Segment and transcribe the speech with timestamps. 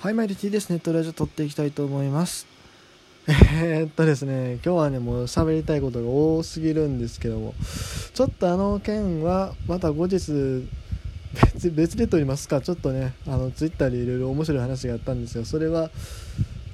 [0.00, 0.70] はい、マイルティです。
[0.70, 2.46] ネットラジオ撮っていきたいと思います。
[3.28, 7.54] えー、っとですね、今日はね、もう喋りたいことが多すぎるんですけども、
[8.14, 10.64] ちょっとあの件は、また後日、
[11.52, 15.90] 別別で撮りますか、ちょっとね、あの、ツイッターでいろいろ面白い話があったんですが、それは、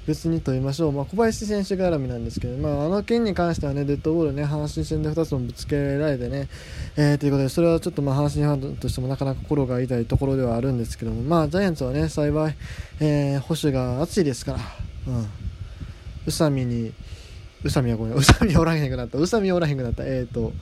[0.07, 6.47] 別に撮りましょう、まあ、小林選手絡みなんですけど、まあ、あの件に関してはね、デッドボールね、阪神戦で2つもぶつけられてね、
[6.95, 12.55] えー、ということで、それはちょっとまあ阪神ファンとしてもなかなか心が痛いところではあるんですけども、まあ、ジャイアンツはね、幸い、
[13.01, 14.59] えー、保守が熱いですから、
[15.07, 15.27] うん、宇
[16.27, 16.93] 佐美に、
[17.63, 20.53] 宇佐美はごめん、宇佐美おらへんくなった、宇佐美おらへんくなった、えーと、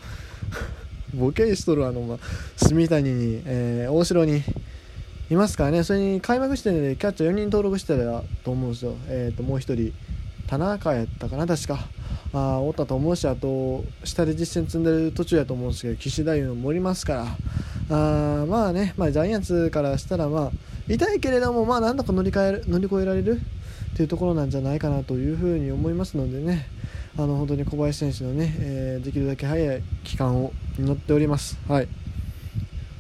[1.14, 2.18] ボケしとるあの、まあ、
[2.58, 4.42] 住谷に、えー、大城に、
[5.30, 9.94] いますからね、それに開幕してでキャッチャー4人登録してたと思うんですよ、えー、ともう1人、
[10.48, 11.80] 田中やったかな、確か、
[12.34, 17.26] あおったと思うし、あと、下で実践積んでる途中やと思うんですけど、岸田優もおりますか
[17.90, 20.52] ら、あまあね、まあ、ジャイアンツからしたら、まあ、
[20.88, 23.42] 痛いけれども、まあ、なんとか乗り換える乗り越えられる？
[23.96, 26.68] っていうところなんじゃないかなというふうに思いますのでね、
[27.18, 31.58] あの本当に小林選手のね、えー、できるだけ早い期間を祈っております。
[31.70, 31.88] はい。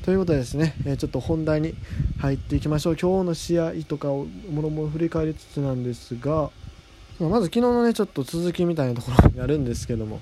[0.05, 1.75] ということでですね、えちょっと本題に
[2.19, 2.97] 入っていきましょう。
[2.99, 6.49] 今日の試合とかをもろもろ振り返りつつなんですが
[7.19, 10.19] まず昨日のねちょっと続きみたいなところになるんですけども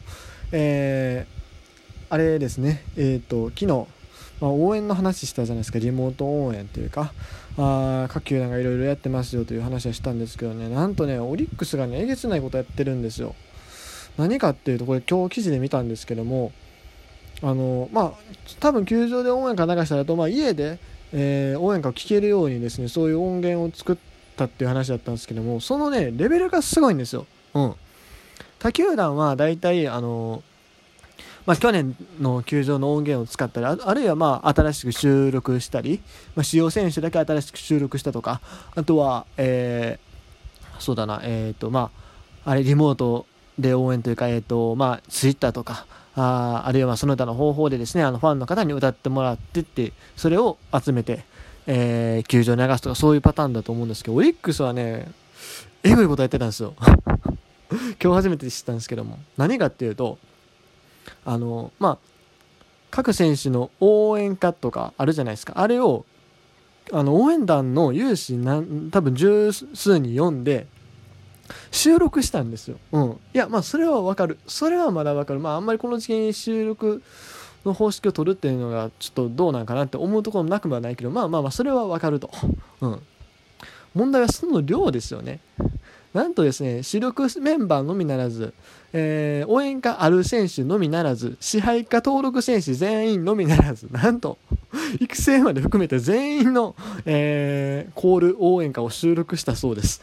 [0.52, 2.83] えー、あれですね。
[2.95, 3.67] えっ、ー、と昨日、
[4.39, 5.80] まあ、応援の話したじゃないですか。
[5.80, 7.13] リモート応援っていうか
[7.58, 10.69] あ各球団がいろいろやってますよという話はしたんですけどね。
[10.69, 13.35] なんとねオリックスがねえげつないことやってるんですよ。
[14.17, 16.52] 何かっていうとこれ今日記事で見たんですけども
[17.41, 18.13] あのまあ
[18.59, 20.78] 多分球場で応援歌流したらと、まあ、家で、
[21.14, 23.97] えー、応援歌を聴けるようにですねそういう音源を作っ
[24.36, 27.28] たっていう話だったんですけどもそのねレベルがすごいんですよ。
[27.53, 27.75] うん、
[28.59, 30.44] 他球団は大体あの
[31.45, 36.00] まあ、去年の球場の音源を使ったりあるいはまあ新しく収録したり、
[36.36, 38.39] まあ、使用選手だけ新しく収録したとか
[38.75, 41.91] あとは、えー、そうだなえっ、ー、とま
[42.45, 43.25] ああれリモート
[43.59, 51.25] で応援というかえ、ー、とまあツイッターとかああるいはその他の方法でですねあのファンの方に歌ってもらってってそれを集めて、
[51.66, 55.12] えー、球場に流すとかそういうパターンだと思うんですけどオリックスはね
[55.81, 56.75] えぐいことやってたんですよ。
[58.01, 59.19] 今日初めて知ったんですけども。
[59.38, 60.19] 何かっていうと
[61.25, 61.97] あのまあ
[62.91, 65.53] 各選手の応援歌とかあるじゃないですか。
[65.57, 66.06] あれを
[66.91, 68.38] あの応援団の有志
[68.91, 70.68] 多分十数人読んで
[71.72, 72.78] 収録したんですよ。
[72.92, 73.12] うん。
[73.34, 74.38] いや、まあ、それはわかる。
[74.48, 75.40] それはまだわかる。
[75.40, 77.02] まあ、あんまりこの時期に収録
[77.66, 82.30] の方式を取るっていうのが、ちょっとどうなんかなって思うところもなくもないけど、まあまあまあ、それはわかると。
[82.81, 83.02] うん。
[83.94, 85.40] 問題はその量ですよね。
[86.14, 88.54] なんとですね、主力メンバーのみならず、
[88.94, 94.38] えー、応援歌ある選手のみならず、支配下登録選手全員のみならず、なんと、
[95.00, 96.75] 育成まで含めて全員の、
[97.06, 100.02] えー、コール応援歌を収録したそうです。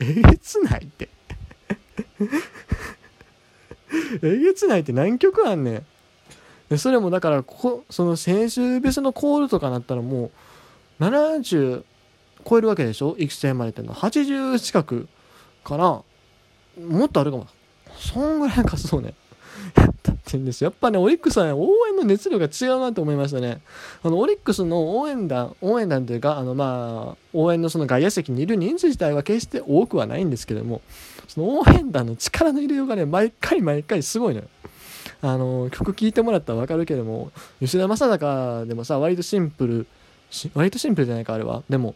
[0.00, 1.08] えげつないって。
[4.22, 5.84] えげつないって何曲あんね
[6.70, 6.78] ん。
[6.78, 10.30] それもだからここその選手別のコールとかなったらも
[11.00, 11.84] う70
[12.48, 13.16] 超えるわけでしょ？
[13.18, 13.92] 育成までっての？
[13.92, 15.08] は80近く
[15.64, 16.04] からも
[17.06, 17.46] っとあるかも。
[17.98, 19.14] そんぐらいかそうね。
[20.36, 20.70] やってんですよ。
[20.70, 23.60] やっぱね、オリックスはね、応援の熱量が違うなと思いましたね。
[24.02, 30.80] あの、オリックスの応援団、応援団というか、あの、まあ、応援のその外野席にいる人数自体は決して多くはないんですけども、
[31.28, 34.46] その応援団の力の入れようがね、毎回毎回すごいのよ。
[35.22, 37.30] あの、曲聴いてもらったらわかるけども、
[37.60, 39.86] 吉田正尚でもさ、割とシンプル、
[40.54, 41.62] 割とシンプルじゃないか、あれは。
[41.68, 41.94] でも、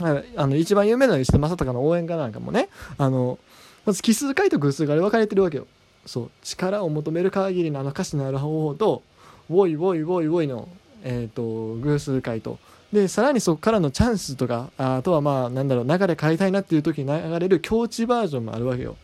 [0.00, 2.68] あの、一番有名な吉田正尚の応援歌なんかもね、
[2.98, 3.38] あの、
[3.86, 5.66] まず奇数回と偶数が分かれてるわけよ。
[6.08, 9.02] そう力を求める限りのあの歌詞のある方法と
[9.50, 10.68] 「ウォイウォイウォイウォイの」
[11.04, 12.58] えーと、偶数回と
[12.92, 18.96] でさらにそこからのチャンスとかあとはまあなんだろう流れ変えたいなっていう時に流れる境地バージョンもあるわけよ。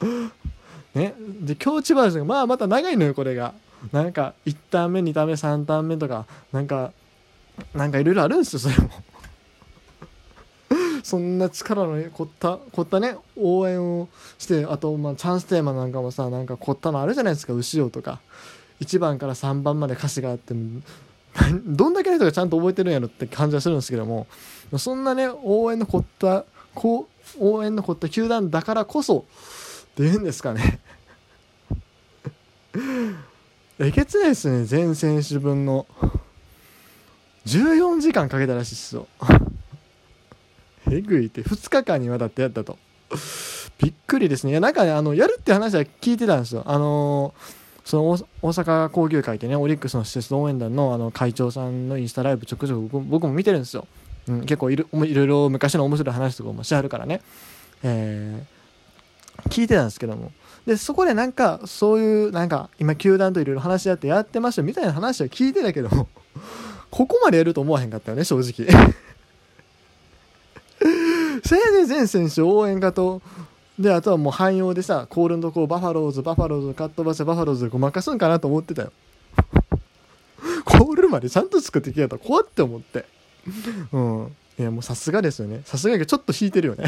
[0.94, 3.52] ね、で境地バージョンまあまた長いのよこれが。
[3.92, 6.92] なんか1ターン目2ターン目3ターン目とかなんか
[7.74, 8.90] なんかいろいろあるんですよそれも。
[11.06, 14.08] そんな力の凝った凝ったね応援を
[14.38, 18.18] してあとまあチャンステーマなんかもさなんか凝ったのあるじゃないですか後ろとか。
[18.80, 20.52] 1番から3番まで歌詞があって
[21.64, 24.26] どんだけの人がちゃんと覚えてるんやろって感じはするんですけども
[24.76, 26.44] そんなね応援の凝った
[26.74, 29.24] こう応援の凝った球団だからこそ
[29.92, 30.80] っていうんですかね。
[33.78, 35.86] えげつないですね全選手分の。
[37.46, 39.06] 14時間かけたらしいっすよ。
[40.90, 41.42] えぐいって。
[41.42, 42.78] 2日間にわたってやったと。
[43.78, 44.52] びっくりですね。
[44.52, 46.62] いやなんかねあのやるって話は聞いてたんですよ。
[46.66, 48.10] あのー、その
[48.42, 53.86] 大阪交流会ってねオリックスの施設応援団のあの会長さんのインスタライブちょくちょく僕も見てるんですよ。
[54.28, 57.20] うん、結構いろいろ昔の面白い話とかもしてはるからね、
[57.82, 60.32] えー、聞いてたんですけども。
[60.66, 66.08] でそこでなんかそういうなんか今球団といろいろ話し合ってやってましたみたいな話は聞いてたけど
[66.90, 68.66] ここまでやると思わへんかったよね正直。
[71.46, 73.22] せいで全選手応援歌と。
[73.78, 78.92] であとはもう汎用でさコールのとこバファローズバファローズかっとばせバファローズでごまかすんかなと思ってたよ。
[80.64, 83.04] コールまでちゃんと作ってきやったら怖って思って。
[83.92, 84.36] うん。
[84.58, 85.60] いやもうさすがですよね。
[85.66, 86.84] さすがにちょっと引いてるよね。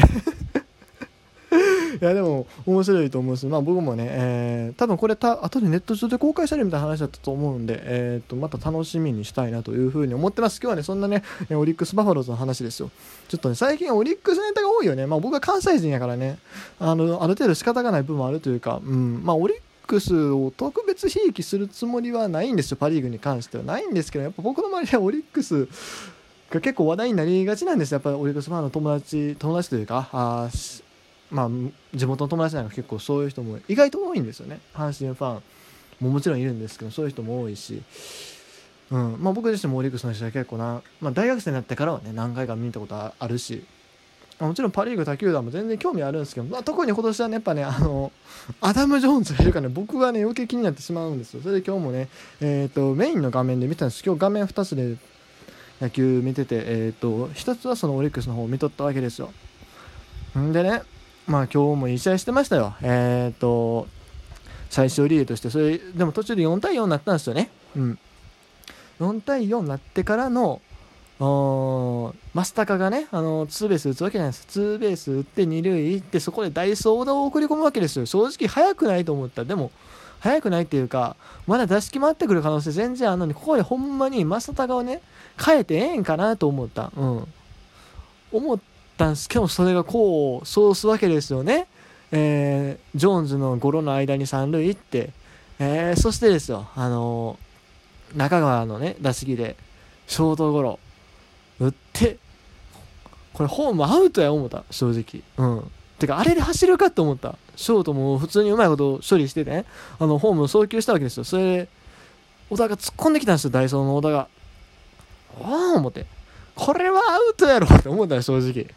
[2.01, 10.59] いやでも面白いと思うし、まあ、僕もね、えー、多分これた後でネット上で公開されるみたいな話だったと思うんで、えー、とまた楽しみにしたいなというふうに思ってます。
[10.61, 12.89] 今日はねそんなねオリックス・バファローズの話ですよ。
[13.27, 16.39] ちょっとね最近オリックスネタが多いよね、まあ、僕は関西人やからね。
[16.79, 19.21] あのある程度仕方がない部分もあるというか、うん。
[19.23, 19.57] まあ、オリッ
[19.87, 22.77] クスを特別ひいきするつもりはないんですよ。
[22.77, 23.63] パ・リーグに関しては。
[23.63, 25.67] ないんですけどやっぱ僕の周りはオリックス
[26.49, 27.95] が結構話題になりがちなんですよ。
[27.95, 30.49] やっぱりオリックスファンの友達友達というかあ
[31.31, 31.49] まあ、
[31.93, 34.59] 地元の友達なんか結構そういう人も意外と多いんですよね。
[34.73, 35.41] 阪神ファン
[36.01, 37.81] ももちろんいるんですけどそういう人も多いし、
[38.91, 39.17] うん。
[39.19, 43.63] まあ、僕自身もオリックスの人は結構な、まあ、大学生になってからはね何回か見たことあるし。
[44.39, 48.09] もちろんパ・リーグ他球団も全然興味あるんですけど、まあ、特に今年はねやっぱねあの
[48.61, 51.41] アダム・ジョーンズがいるからね僕はね余計気になってしまうんですよ。
[51.41, 52.07] それで今日もね、
[52.39, 54.01] えーと、メインの画面で見たんです。
[54.01, 54.95] 今日画面2つで
[55.81, 59.33] 野球見てて、えーと、と1つはそのオリックスの方を見とったわけですよ。
[60.37, 60.83] んでね
[61.29, 62.75] まあ今日もいい試合してましたよ。
[62.81, 63.87] え、ー、と、
[64.71, 67.51] 最終リーとして、それ、でも途中で4対4になったんですよね。
[67.75, 67.99] うん。
[68.99, 70.59] 4対4になってからの、
[71.19, 72.13] 増
[72.55, 74.45] 高がね、あの、ツーベース打つわけじゃないです。
[74.47, 78.07] ツーベース打って2塁行って、そこでダイソーオーダーを送り込むわけですよ。
[78.07, 79.45] 正直速くないと思った。
[79.45, 79.69] でも、
[80.21, 81.15] 速くないっていうか、
[81.45, 85.03] まだ出し決まってくる可能性全然あるのに、ここでほんまに増高をね、
[85.45, 86.91] 変えてええんかなと思った。
[86.97, 87.27] うん。
[88.31, 88.59] 思っ
[88.99, 89.29] ったんです。
[89.29, 91.67] けどそれがこうそうすわけですよね、
[92.11, 95.11] えー、ジョーンズのゴロの間に三塁行って、
[95.57, 99.55] えー、そしてですよ、あのー、中川のね打席で
[100.07, 100.79] ショートゴロ
[101.59, 102.17] 打って
[103.33, 105.23] これホームアウトや思った正直。
[105.37, 105.71] うん。
[105.97, 107.35] てかあれで走るかと思った。
[107.55, 109.65] ショートも普通にうまいこと処理してね。
[109.97, 111.23] あのホーム送球したわけですよ。
[111.23, 111.69] それで
[112.49, 114.27] 小田が突っ込んできたんですよダイソーの小田が。
[115.41, 116.05] ああ思って。
[116.55, 118.67] これはアウトやろって思ったよ正直。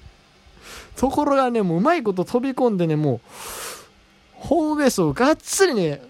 [0.96, 3.20] ところがね、もううまいこと飛び込んでね、もう、
[4.34, 6.02] ホームベースをがっつりね、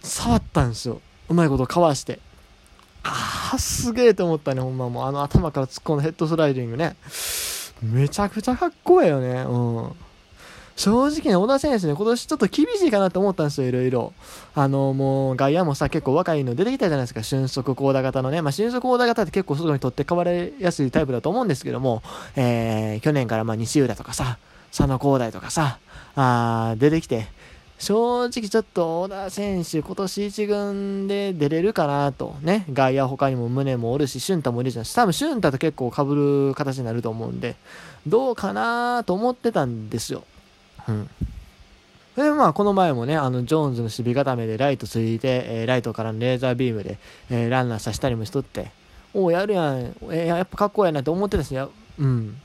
[0.00, 1.00] 触ったんですよ。
[1.28, 2.18] うまいことかわして。
[3.04, 5.04] ああ、すげえと思ったね、ほんまもう。
[5.04, 6.96] あの頭から突っ込んだヘッドスライディングね。
[7.82, 9.42] めちゃくちゃかっこええよね。
[9.42, 9.92] うん。
[10.76, 14.12] 正直ね、小田選手ね、今年ちょっと厳しいかなと思ったんですよ、いろいろ。
[14.54, 18.42] あの、もう、外野もさ、結構若いの出てきたじゃないですか、俊足高打型のね。
[18.42, 22.02] まあ、俊足高打型って結構外に取って変われやすいタイプだと思うんですけども、
[22.36, 24.38] えー、去年からまあ、西浦とかさ、
[24.76, 25.78] 佐野光大とかさ、
[26.16, 27.26] あ出てきて、
[27.82, 32.36] 正直ちょっと小田選手、今年1軍で出れるかなと。
[32.40, 32.64] ね。
[32.72, 34.84] 外野他にも宗もおるし、俊太もいるじゃん。
[34.84, 37.56] 多分俊太と結構被る形になると思うんで、
[38.06, 40.22] どうかなと思ってたんですよ。
[40.88, 41.10] うん。
[42.16, 46.98] で、まあ、この前もね、あの、ジョーンズの守備固めでライトついて、えー、ライトからのレーザービームで、
[47.30, 48.70] えー、ランナーさしたりもしとって、
[49.14, 49.80] おお、やるやん、
[50.10, 51.68] えー、やっぱかっこいいなって思ってたし、や
[51.98, 52.36] うん。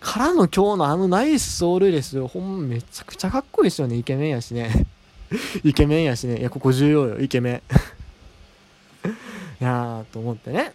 [0.00, 2.28] からの今日のあのナイス走塁ですよ。
[2.28, 3.96] ほんめちゃくちゃかっこいいですよね。
[3.96, 4.86] イケメンやしね。
[5.64, 6.38] イケメンやしね。
[6.38, 7.20] いや、ここ重要よ。
[7.20, 7.62] イケメン。
[9.60, 10.72] いやー、と思ってね。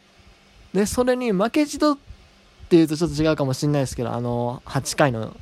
[0.73, 1.97] で、それに負けじとっ
[2.69, 5.35] ていうとちょっと違うかもしんないですけど、あの、8回の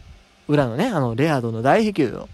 [0.47, 2.29] 裏のね、あの、レアードの大飛球を。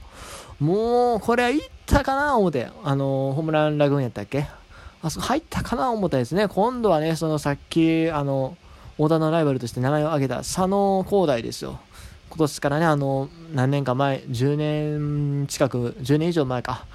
[0.60, 4.48] もう、これはいったかな思って、あの、ホームランラグーンやったっけ？
[5.04, 6.48] あそこ入ったかな思ったですね。
[6.48, 8.58] 今度はね、そのさっき、あの、
[8.98, 11.80] 小田のライバルとして名前を挙げた佐野光大ですよ。
[12.30, 16.86] 今年からね、あの、何年か前、10年近く、10年以上前か、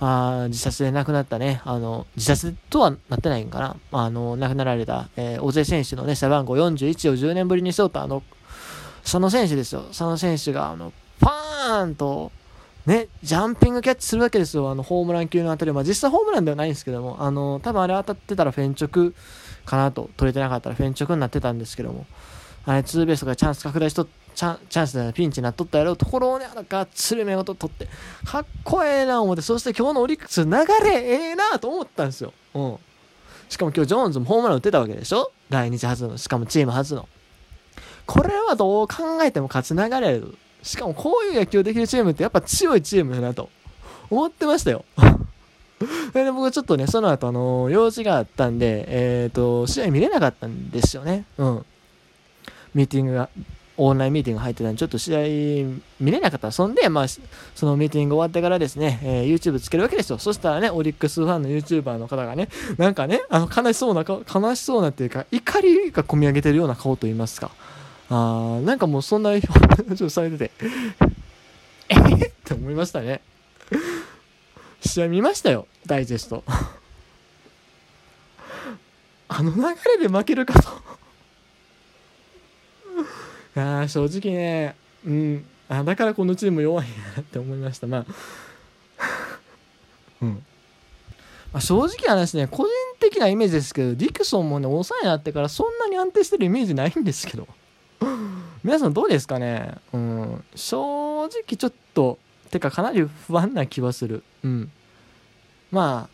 [0.00, 8.24] あ自殺で亡くなったね、あの、自殺とはなってないんかな、あの、亡くなられた、えー、大勢選手のね、背番号41を10年ぶりに背負ったあの、
[9.02, 9.82] 佐野選手ですよ。
[9.88, 12.32] 佐野選手が、あの、パーンと、
[12.86, 14.70] ね、ジャンピングキャッチするわけですよ。
[14.70, 15.72] あの、ホームラン級の当たり。
[15.72, 19.14] まあ、実際ホームランではないんですけども、あの、多分あれ当たってたらフェンチョク
[19.64, 22.06] かなと、取れてなかったらフェンチョクになってたんですけども、
[22.64, 27.88] あれ、ツーベースとかチャンス拡大しと、チャチャンスでピンチになっとったやろうところをね、なんか、つるめごと取って、
[28.24, 30.50] かっこええな思って、そして今日のオリックス流
[30.90, 32.32] れええなと思ったんですよ。
[32.54, 32.78] うん。
[33.48, 37.08] しかも今日ジョーンズもホームラン打ってたわけでしょ来日初の、しかもチーム初の。
[38.06, 40.36] これはどう考えても勝ち流れる。
[40.62, 43.50] しかもこういう野球できるチームってやっぱ強いチームだなと
[44.10, 44.84] 思ってましたよ。
[46.14, 51.24] で僕ちょっとね、その後あの、用事があったんで、えっ、ー、と、試合見れなかったんですよね。
[51.38, 51.66] うん。
[52.74, 53.28] ミーティングが
[53.76, 55.18] オンラインミーティング入ってたんで、ちょっと試合
[55.98, 56.52] 見れなかった。
[56.52, 60.18] そんで、まあ、そのミーティング終わってからですね、えー、YouTube つけるわけですよ。
[60.18, 67.50] そしたらね、オリックスファンの YouTuber の方がね、なんかね、あの、悲しそうな顔、悲しそうなっていうか、怒りが込み上げてるような顔と言いますか。
[68.14, 69.48] あー、なんかもうそんな表
[69.94, 70.50] 情されてて、
[71.88, 71.94] え？
[71.94, 73.22] ー、って思いましたね。
[74.84, 76.44] 試合見ましたよ、ダイジェスト。
[79.28, 80.68] あの流れで負けるかと
[83.56, 84.76] いや正直ね、
[85.06, 87.86] うん、あだからこのチーム弱いなって思いました。
[87.86, 88.04] まあ、
[90.20, 90.44] うん。
[91.50, 97.48] まあ、正直話ね、個人的なイメージですけど、ディクソンもね、抑えになってからそんなに安定してるイメージないんですけど。
[98.64, 99.74] 皆さんどうですかね？
[99.92, 100.44] うん。
[100.54, 102.18] 正直ちょっと、
[102.50, 104.22] てかかなり不安な気はする。
[104.44, 104.70] うん。
[105.70, 106.08] ま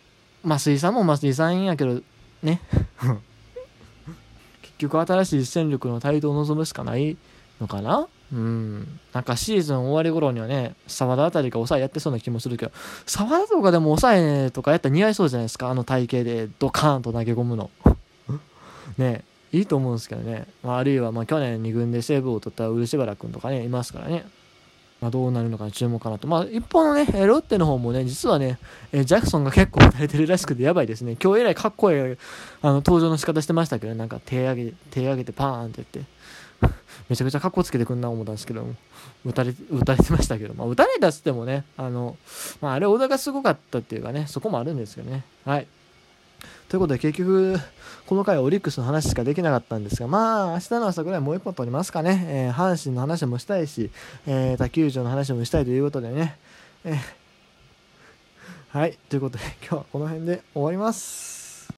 [0.45, 2.01] あ、増井さんも増井さんやけど、
[2.43, 2.61] ね。
[4.63, 7.17] 結局新しい戦力の台頭を望むしかない
[7.61, 8.07] のかな？
[8.33, 9.01] うん。
[9.13, 12.73] なんかシーズン終わり頃にはね、沢田あたりが抑えやってそうな気もするけど、
[13.05, 14.13] 沢田とかでも抑
[14.47, 15.69] えとかやったら似合いそうじゃないですか？
[15.69, 17.71] あの体型でドカーンと投げ込むの。
[18.97, 20.47] ねいいと思うんですけどね。
[20.63, 24.25] まあ、あるいはま去年2軍でセーブを取った漆原君とかね、いますからね。
[25.01, 26.27] まあ、どうなるのか注目かなと。
[26.27, 28.59] まあ、一方のね、ロッテの方もね、実はね、
[28.93, 31.17] えジャクソンが結構打たれてるらしくてやばいですね。
[31.23, 31.99] 今日えらいかっこいい
[32.63, 36.11] あの登場の仕方してましたけど、なんか手上げ、手上げてパーンって言って、
[37.09, 38.75] めちゃくちゃかっこつけてくんな思ったんですけども、
[39.25, 42.17] 打たれ、打たれてましたけど、まあ、打たれたっつってもね、あの、
[42.61, 45.25] まあ、あれ、小田がすごかったっていうかね、そこもあるんですけどね。
[45.45, 45.67] はい。
[46.69, 47.59] ということで結局、
[48.07, 52.25] この回オリックスの話しかできなかったんですが、まあ、明日の朝ぐらいもう一本取りますかね。
[52.29, 53.91] えー、阪神の話もしたいし、
[54.27, 56.37] えー、他球場の話もしたいということでね。
[56.85, 56.97] えー、
[58.79, 61.38] はい、ということで今日はこの辺で終わります。